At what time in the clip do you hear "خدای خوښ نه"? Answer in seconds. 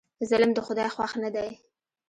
0.67-1.29